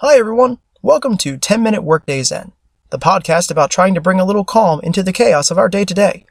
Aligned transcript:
Hi, 0.00 0.16
everyone. 0.16 0.58
Welcome 0.80 1.18
to 1.18 1.36
10 1.36 1.60
Minute 1.60 1.82
Workday 1.82 2.22
Zen, 2.22 2.52
the 2.90 3.00
podcast 3.00 3.50
about 3.50 3.72
trying 3.72 3.94
to 3.94 4.00
bring 4.00 4.20
a 4.20 4.24
little 4.24 4.44
calm 4.44 4.80
into 4.84 5.02
the 5.02 5.12
chaos 5.12 5.50
of 5.50 5.58
our 5.58 5.68
day 5.68 5.84
to 5.84 5.92
day. 5.92 6.24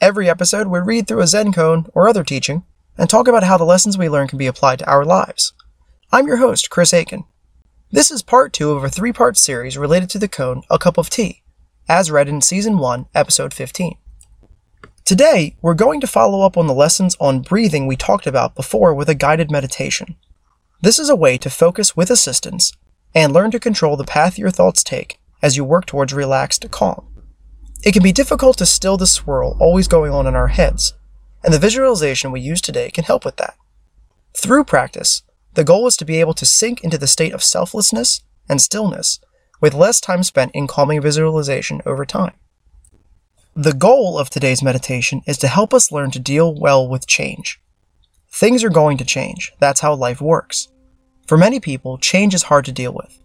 Every 0.00 0.28
episode, 0.28 0.66
we 0.66 0.80
read 0.80 1.06
through 1.06 1.20
a 1.20 1.28
Zen 1.28 1.52
koan 1.52 1.88
or 1.94 2.08
other 2.08 2.24
teaching 2.24 2.64
and 2.98 3.08
talk 3.08 3.28
about 3.28 3.44
how 3.44 3.58
the 3.58 3.64
lessons 3.64 3.96
we 3.96 4.08
learn 4.08 4.26
can 4.26 4.38
be 4.38 4.48
applied 4.48 4.80
to 4.80 4.90
our 4.90 5.04
lives. 5.04 5.52
I'm 6.10 6.26
your 6.26 6.38
host, 6.38 6.68
Chris 6.68 6.92
Aiken. 6.92 7.22
This 7.92 8.10
is 8.10 8.24
part 8.24 8.52
two 8.52 8.72
of 8.72 8.82
a 8.82 8.90
three 8.90 9.12
part 9.12 9.36
series 9.36 9.78
related 9.78 10.10
to 10.10 10.18
the 10.18 10.28
koan 10.28 10.64
A 10.68 10.76
Cup 10.76 10.98
of 10.98 11.08
Tea, 11.08 11.44
as 11.88 12.10
read 12.10 12.28
in 12.28 12.40
Season 12.40 12.76
1, 12.76 13.06
Episode 13.14 13.54
15. 13.54 13.96
Today, 15.04 15.54
we're 15.62 15.74
going 15.74 16.00
to 16.00 16.08
follow 16.08 16.44
up 16.44 16.56
on 16.56 16.66
the 16.66 16.74
lessons 16.74 17.16
on 17.20 17.42
breathing 17.42 17.86
we 17.86 17.94
talked 17.94 18.26
about 18.26 18.56
before 18.56 18.92
with 18.92 19.08
a 19.08 19.14
guided 19.14 19.48
meditation. 19.48 20.16
This 20.80 20.98
is 20.98 21.08
a 21.08 21.14
way 21.14 21.38
to 21.38 21.48
focus 21.48 21.96
with 21.96 22.10
assistance 22.10 22.72
and 23.14 23.32
learn 23.32 23.50
to 23.50 23.60
control 23.60 23.96
the 23.96 24.04
path 24.04 24.38
your 24.38 24.50
thoughts 24.50 24.82
take 24.82 25.18
as 25.42 25.56
you 25.56 25.64
work 25.64 25.86
towards 25.86 26.12
relaxed 26.12 26.70
calm. 26.70 27.06
It 27.82 27.92
can 27.92 28.02
be 28.02 28.12
difficult 28.12 28.58
to 28.58 28.66
still 28.66 28.96
the 28.96 29.06
swirl 29.06 29.56
always 29.60 29.88
going 29.88 30.12
on 30.12 30.26
in 30.26 30.34
our 30.34 30.48
heads, 30.48 30.94
and 31.44 31.52
the 31.52 31.58
visualization 31.58 32.32
we 32.32 32.40
use 32.40 32.60
today 32.60 32.90
can 32.90 33.04
help 33.04 33.24
with 33.24 33.36
that. 33.36 33.56
Through 34.36 34.64
practice, 34.64 35.22
the 35.54 35.64
goal 35.64 35.86
is 35.86 35.96
to 35.98 36.04
be 36.04 36.20
able 36.20 36.34
to 36.34 36.44
sink 36.44 36.82
into 36.82 36.98
the 36.98 37.06
state 37.06 37.32
of 37.32 37.42
selflessness 37.42 38.22
and 38.48 38.60
stillness 38.60 39.20
with 39.60 39.74
less 39.74 40.00
time 40.00 40.22
spent 40.22 40.50
in 40.54 40.66
calming 40.66 41.00
visualization 41.00 41.80
over 41.86 42.04
time. 42.04 42.34
The 43.54 43.72
goal 43.72 44.18
of 44.18 44.28
today's 44.28 44.62
meditation 44.62 45.22
is 45.26 45.38
to 45.38 45.48
help 45.48 45.72
us 45.72 45.90
learn 45.90 46.10
to 46.10 46.18
deal 46.18 46.54
well 46.54 46.86
with 46.86 47.06
change. 47.06 47.58
Things 48.30 48.62
are 48.62 48.68
going 48.68 48.98
to 48.98 49.04
change. 49.04 49.52
That's 49.58 49.80
how 49.80 49.94
life 49.94 50.20
works. 50.20 50.68
For 51.26 51.36
many 51.36 51.58
people, 51.58 51.98
change 51.98 52.34
is 52.34 52.44
hard 52.44 52.64
to 52.66 52.72
deal 52.72 52.92
with. 52.92 53.18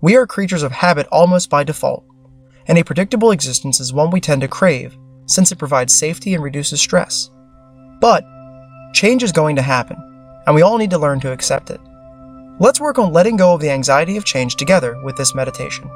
We 0.00 0.16
are 0.16 0.26
creatures 0.26 0.62
of 0.62 0.70
habit 0.70 1.08
almost 1.08 1.50
by 1.50 1.64
default, 1.64 2.04
and 2.66 2.78
a 2.78 2.84
predictable 2.84 3.32
existence 3.32 3.80
is 3.80 3.92
one 3.92 4.10
we 4.10 4.20
tend 4.20 4.42
to 4.42 4.48
crave 4.48 4.96
since 5.26 5.50
it 5.50 5.58
provides 5.58 5.96
safety 5.96 6.34
and 6.34 6.44
reduces 6.44 6.80
stress. 6.80 7.28
But 8.00 8.24
change 8.92 9.24
is 9.24 9.32
going 9.32 9.56
to 9.56 9.62
happen, 9.62 9.96
and 10.46 10.54
we 10.54 10.62
all 10.62 10.78
need 10.78 10.90
to 10.90 10.98
learn 10.98 11.18
to 11.20 11.32
accept 11.32 11.70
it. 11.70 11.80
Let's 12.60 12.80
work 12.80 12.98
on 12.98 13.12
letting 13.12 13.36
go 13.36 13.52
of 13.54 13.60
the 13.60 13.70
anxiety 13.70 14.16
of 14.16 14.24
change 14.24 14.54
together 14.54 15.02
with 15.02 15.16
this 15.16 15.34
meditation. 15.34 15.90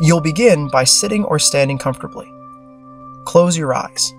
You'll 0.00 0.20
begin 0.20 0.68
by 0.68 0.84
sitting 0.84 1.24
or 1.24 1.38
standing 1.38 1.78
comfortably. 1.78 2.26
Close 3.26 3.56
your 3.56 3.74
eyes. 3.74 4.12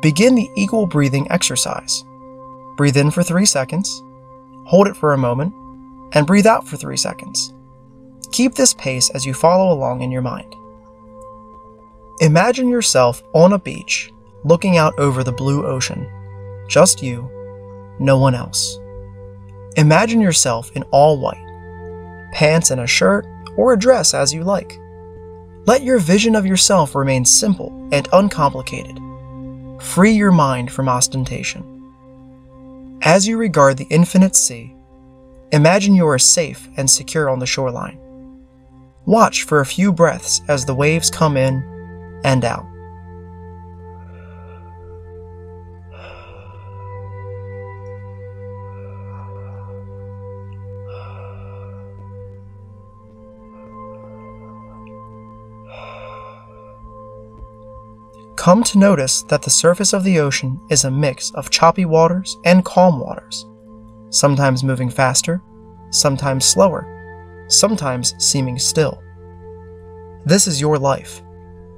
Begin 0.00 0.34
the 0.34 0.48
equal 0.56 0.86
breathing 0.86 1.30
exercise. 1.30 2.04
Breathe 2.76 2.96
in 2.96 3.10
for 3.10 3.22
three 3.22 3.46
seconds, 3.46 4.02
hold 4.64 4.86
it 4.86 4.96
for 4.96 5.12
a 5.12 5.18
moment, 5.18 5.54
and 6.14 6.26
breathe 6.26 6.46
out 6.46 6.66
for 6.66 6.76
three 6.76 6.96
seconds. 6.96 7.52
Keep 8.32 8.54
this 8.54 8.74
pace 8.74 9.10
as 9.10 9.26
you 9.26 9.34
follow 9.34 9.72
along 9.72 10.02
in 10.02 10.10
your 10.10 10.22
mind. 10.22 10.54
Imagine 12.20 12.68
yourself 12.68 13.22
on 13.34 13.52
a 13.52 13.58
beach 13.58 14.12
looking 14.44 14.76
out 14.76 14.98
over 14.98 15.22
the 15.22 15.32
blue 15.32 15.66
ocean. 15.66 16.08
Just 16.68 17.02
you, 17.02 17.28
no 17.98 18.18
one 18.18 18.34
else. 18.34 18.78
Imagine 19.76 20.20
yourself 20.20 20.70
in 20.72 20.82
all 20.84 21.18
white, 21.18 22.30
pants 22.32 22.70
and 22.70 22.80
a 22.80 22.86
shirt, 22.86 23.26
or 23.56 23.72
a 23.72 23.78
dress 23.78 24.14
as 24.14 24.32
you 24.32 24.44
like. 24.44 24.78
Let 25.64 25.82
your 25.82 25.98
vision 25.98 26.34
of 26.34 26.46
yourself 26.46 26.94
remain 26.94 27.24
simple 27.24 27.88
and 27.92 28.08
uncomplicated. 28.12 28.98
Free 29.80 30.12
your 30.12 30.32
mind 30.32 30.72
from 30.72 30.88
ostentation. 30.88 31.71
As 33.04 33.26
you 33.26 33.36
regard 33.36 33.78
the 33.78 33.88
infinite 33.90 34.36
sea, 34.36 34.76
imagine 35.50 35.92
you 35.92 36.06
are 36.06 36.20
safe 36.20 36.68
and 36.76 36.88
secure 36.88 37.28
on 37.28 37.40
the 37.40 37.46
shoreline. 37.46 37.98
Watch 39.06 39.42
for 39.42 39.58
a 39.58 39.66
few 39.66 39.92
breaths 39.92 40.40
as 40.46 40.64
the 40.64 40.74
waves 40.74 41.10
come 41.10 41.36
in 41.36 42.20
and 42.22 42.44
out. 42.44 42.64
Come 58.42 58.64
to 58.64 58.78
notice 58.78 59.22
that 59.28 59.42
the 59.42 59.50
surface 59.50 59.92
of 59.92 60.02
the 60.02 60.18
ocean 60.18 60.60
is 60.68 60.82
a 60.82 60.90
mix 60.90 61.30
of 61.36 61.48
choppy 61.48 61.84
waters 61.84 62.36
and 62.44 62.64
calm 62.64 62.98
waters, 62.98 63.46
sometimes 64.10 64.64
moving 64.64 64.90
faster, 64.90 65.40
sometimes 65.90 66.44
slower, 66.44 67.46
sometimes 67.46 68.16
seeming 68.18 68.58
still. 68.58 69.00
This 70.24 70.48
is 70.48 70.60
your 70.60 70.76
life, 70.76 71.22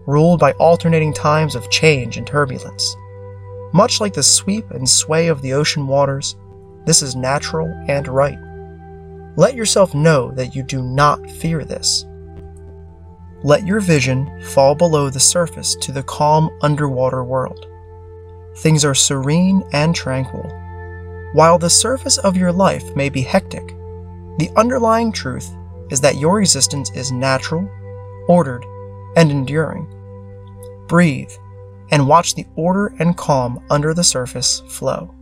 ruled 0.07 0.41
by 0.41 0.53
alternating 0.53 1.13
times 1.13 1.55
of 1.55 1.71
change 1.71 2.17
and 2.17 2.27
turbulence. 2.27 2.97
Much 3.75 4.01
like 4.01 4.15
the 4.15 4.23
sweep 4.23 4.71
and 4.71 4.89
sway 4.89 5.29
of 5.29 5.43
the 5.43 5.53
ocean 5.53 5.87
waters, 5.87 6.35
this 6.87 7.03
is 7.03 7.15
natural 7.15 7.69
and 7.89 8.09
right. 8.09 8.39
Let 9.37 9.55
yourself 9.55 9.95
know 9.95 10.31
that 10.31 10.55
you 10.55 10.63
do 10.63 10.81
not 10.81 11.31
fear 11.31 11.63
this 11.63 12.07
let 13.45 13.67
your 13.67 13.79
vision 13.79 14.43
fall 14.43 14.75
below 14.75 15.11
the 15.11 15.21
surface 15.21 15.77
to 15.77 15.93
the 15.93 16.03
calm 16.03 16.51
underwater 16.63 17.23
world. 17.23 17.67
Things 18.57 18.87
are 18.87 18.95
serene 18.95 19.63
and 19.73 19.95
tranquil. 19.95 20.51
While 21.35 21.59
the 21.59 21.69
surface 21.69 22.17
of 22.17 22.39
your 22.39 22.53
life 22.53 22.97
may 22.97 23.11
be 23.11 23.21
hectic, 23.21 23.69
the 24.39 24.51
underlying 24.57 25.13
truth 25.13 25.55
is 25.91 26.01
that 26.01 26.17
your 26.17 26.41
existence 26.41 26.91
is 26.97 27.13
natural, 27.13 27.69
ordered, 28.29 28.65
and 29.15 29.31
enduring. 29.31 29.87
Breathe 30.89 31.31
and 31.91 32.09
watch 32.09 32.35
the 32.35 32.47
order 32.57 32.95
and 32.99 33.15
calm 33.15 33.63
under 33.69 33.93
the 33.93 34.05
surface 34.05 34.63
flow. 34.69 35.15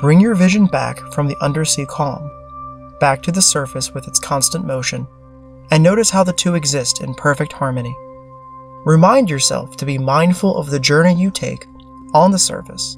Bring 0.00 0.18
your 0.18 0.34
vision 0.34 0.64
back 0.64 0.98
from 1.12 1.28
the 1.28 1.36
undersea 1.42 1.84
calm, 1.84 2.30
back 3.00 3.22
to 3.22 3.30
the 3.30 3.42
surface 3.42 3.92
with 3.92 4.08
its 4.08 4.18
constant 4.18 4.64
motion, 4.64 5.06
and 5.70 5.82
notice 5.82 6.08
how 6.08 6.24
the 6.24 6.32
two 6.32 6.54
exist 6.54 7.02
in 7.02 7.12
perfect 7.12 7.52
harmony. 7.52 7.94
Remind 8.86 9.28
yourself 9.28 9.76
to 9.76 9.84
be 9.84 9.98
mindful 9.98 10.56
of 10.56 10.70
the 10.70 10.80
journey 10.80 11.12
you 11.14 11.30
take 11.30 11.66
on 12.14 12.30
the 12.30 12.38
surface 12.38 12.96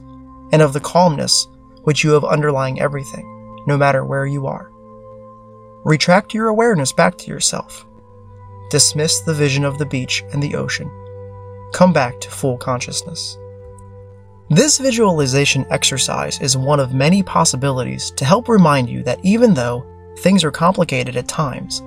and 0.52 0.62
of 0.62 0.72
the 0.72 0.80
calmness 0.80 1.48
which 1.82 2.04
you 2.04 2.12
have 2.12 2.24
underlying 2.24 2.80
everything, 2.80 3.64
no 3.66 3.76
matter 3.76 4.04
where 4.04 4.26
you 4.26 4.46
are. 4.46 4.70
Retract 5.84 6.32
your 6.32 6.46
awareness 6.46 6.92
back 6.92 7.18
to 7.18 7.26
yourself. 7.26 7.84
Dismiss 8.70 9.22
the 9.22 9.34
vision 9.34 9.64
of 9.64 9.78
the 9.78 9.86
beach 9.86 10.22
and 10.32 10.40
the 10.40 10.54
ocean. 10.54 10.88
Come 11.72 11.92
back 11.92 12.20
to 12.20 12.30
full 12.30 12.58
consciousness. 12.58 13.36
This 14.52 14.76
visualization 14.76 15.64
exercise 15.70 16.38
is 16.42 16.58
one 16.58 16.78
of 16.78 16.92
many 16.92 17.22
possibilities 17.22 18.10
to 18.10 18.26
help 18.26 18.50
remind 18.50 18.90
you 18.90 19.02
that 19.04 19.18
even 19.22 19.54
though 19.54 19.86
things 20.18 20.44
are 20.44 20.50
complicated 20.50 21.16
at 21.16 21.26
times, 21.26 21.80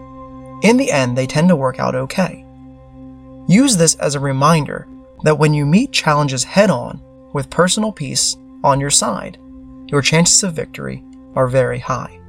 in 0.64 0.76
the 0.76 0.92
end 0.92 1.16
they 1.16 1.28
tend 1.28 1.48
to 1.50 1.56
work 1.56 1.80
out 1.80 1.94
okay. 1.94 2.44
Use 3.48 3.78
this 3.78 3.94
as 3.98 4.16
a 4.16 4.20
reminder 4.20 4.88
that 5.22 5.38
when 5.38 5.53
you 5.53 5.64
meet 5.64 5.92
challenges 5.92 6.44
head 6.44 6.72
on 6.72 7.00
with 7.34 7.52
personal 7.52 7.92
peace 7.92 8.36
on 8.64 8.80
your 8.80 8.90
side, 8.90 9.38
your 9.86 10.02
chances 10.02 10.42
of 10.42 10.56
victory 10.56 11.03
are 11.36 11.47
very 11.47 11.78
high. 11.78 12.20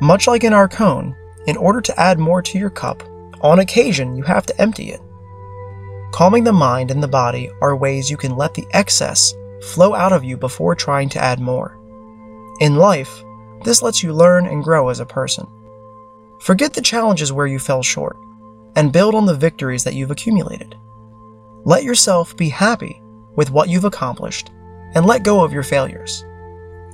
Much 0.00 0.26
like 0.26 0.42
in 0.42 0.52
our 0.52 0.68
koan, 0.68 1.14
in 1.46 1.56
order 1.56 1.80
to 1.80 2.00
add 2.00 2.18
more 2.18 2.42
to 2.42 2.58
your 2.58 2.70
cup, 2.70 3.04
on 3.40 3.60
occasion 3.60 4.16
you 4.16 4.24
have 4.24 4.46
to 4.46 4.60
empty 4.60 4.90
it. 4.90 5.00
Calming 6.12 6.44
the 6.44 6.52
mind 6.52 6.90
and 6.90 7.02
the 7.02 7.08
body 7.08 7.50
are 7.60 7.76
ways 7.76 8.10
you 8.10 8.16
can 8.16 8.36
let 8.36 8.54
the 8.54 8.66
excess 8.72 9.34
flow 9.62 9.94
out 9.94 10.12
of 10.12 10.24
you 10.24 10.36
before 10.36 10.74
trying 10.74 11.08
to 11.10 11.22
add 11.22 11.40
more. 11.40 11.78
In 12.60 12.76
life, 12.76 13.22
this 13.64 13.82
lets 13.82 14.02
you 14.02 14.12
learn 14.12 14.46
and 14.46 14.64
grow 14.64 14.88
as 14.88 15.00
a 15.00 15.06
person. 15.06 15.46
Forget 16.40 16.72
the 16.72 16.82
challenges 16.82 17.32
where 17.32 17.46
you 17.46 17.58
fell 17.58 17.82
short 17.82 18.16
and 18.76 18.92
build 18.92 19.14
on 19.14 19.26
the 19.26 19.34
victories 19.34 19.84
that 19.84 19.94
you've 19.94 20.10
accumulated. 20.10 20.76
Let 21.64 21.84
yourself 21.84 22.36
be 22.36 22.48
happy 22.48 23.02
with 23.36 23.50
what 23.50 23.68
you've 23.68 23.84
accomplished 23.84 24.50
and 24.94 25.04
let 25.04 25.24
go 25.24 25.44
of 25.44 25.52
your 25.52 25.62
failures. 25.62 26.24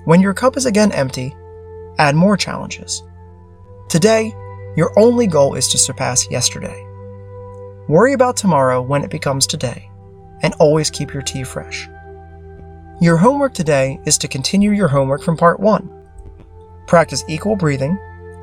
When 0.04 0.20
your 0.20 0.34
cup 0.34 0.56
is 0.56 0.66
again 0.66 0.92
empty, 0.92 1.34
add 1.98 2.16
more 2.16 2.36
challenges. 2.36 3.02
Today, 3.88 4.34
your 4.76 4.92
only 4.98 5.26
goal 5.26 5.54
is 5.54 5.68
to 5.68 5.78
surpass 5.78 6.30
yesterday. 6.30 6.83
Worry 7.86 8.14
about 8.14 8.34
tomorrow 8.34 8.80
when 8.80 9.04
it 9.04 9.10
becomes 9.10 9.46
today, 9.46 9.90
and 10.40 10.54
always 10.54 10.88
keep 10.88 11.12
your 11.12 11.22
tea 11.22 11.44
fresh. 11.44 11.86
Your 12.98 13.18
homework 13.18 13.52
today 13.52 14.00
is 14.06 14.16
to 14.18 14.28
continue 14.28 14.70
your 14.70 14.88
homework 14.88 15.22
from 15.22 15.36
part 15.36 15.60
1. 15.60 15.90
Practice 16.86 17.24
equal 17.28 17.56
breathing, 17.56 17.98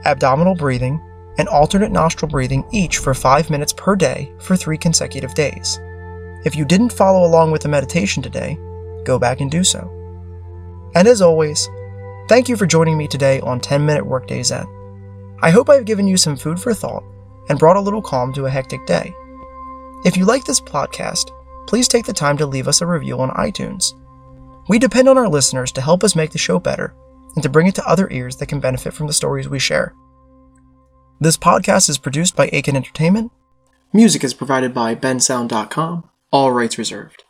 abdominal 0.05 0.53
breathing, 0.53 1.01
and 1.39 1.47
alternate 1.47 1.91
nostril 1.91 2.29
breathing 2.29 2.63
each 2.71 2.99
for 2.99 3.15
5 3.15 3.49
minutes 3.49 3.73
per 3.73 3.95
day 3.95 4.31
for 4.37 4.55
3 4.55 4.77
consecutive 4.77 5.33
days. 5.33 5.79
If 6.45 6.55
you 6.55 6.63
didn't 6.63 6.93
follow 6.93 7.25
along 7.25 7.49
with 7.49 7.63
the 7.63 7.69
meditation 7.69 8.21
today, 8.21 8.59
go 9.05 9.17
back 9.17 9.41
and 9.41 9.49
do 9.49 9.63
so. 9.63 9.89
And 10.93 11.07
as 11.07 11.19
always, 11.19 11.67
thank 12.27 12.47
you 12.47 12.55
for 12.55 12.67
joining 12.67 12.95
me 12.95 13.07
today 13.07 13.39
on 13.39 13.59
10 13.59 13.83
Minute 13.87 14.05
Workday 14.05 14.43
Zen. 14.43 14.67
I 15.41 15.49
hope 15.49 15.67
I've 15.67 15.85
given 15.85 16.05
you 16.05 16.17
some 16.17 16.35
food 16.35 16.59
for 16.59 16.75
thought 16.75 17.03
and 17.49 17.57
brought 17.57 17.77
a 17.77 17.81
little 17.81 18.03
calm 18.03 18.33
to 18.33 18.45
a 18.45 18.49
hectic 18.51 18.85
day. 18.85 19.15
If 20.03 20.17
you 20.17 20.25
like 20.25 20.45
this 20.45 20.59
podcast, 20.59 21.29
please 21.67 21.87
take 21.87 22.05
the 22.05 22.13
time 22.13 22.35
to 22.37 22.47
leave 22.47 22.67
us 22.67 22.81
a 22.81 22.87
review 22.87 23.19
on 23.19 23.29
iTunes. 23.31 23.93
We 24.67 24.79
depend 24.79 25.07
on 25.07 25.17
our 25.17 25.27
listeners 25.27 25.71
to 25.73 25.81
help 25.81 26.03
us 26.03 26.15
make 26.15 26.31
the 26.31 26.39
show 26.39 26.57
better 26.57 26.95
and 27.35 27.43
to 27.43 27.49
bring 27.49 27.67
it 27.67 27.75
to 27.75 27.87
other 27.87 28.09
ears 28.09 28.35
that 28.37 28.47
can 28.47 28.59
benefit 28.59 28.95
from 28.95 29.05
the 29.05 29.13
stories 29.13 29.47
we 29.47 29.59
share. 29.59 29.93
This 31.19 31.37
podcast 31.37 31.87
is 31.87 31.99
produced 31.99 32.35
by 32.35 32.49
Aiken 32.51 32.75
Entertainment. 32.75 33.31
Music 33.93 34.23
is 34.23 34.33
provided 34.33 34.73
by 34.73 34.95
bensound.com, 34.95 36.09
all 36.31 36.51
rights 36.51 36.79
reserved. 36.79 37.23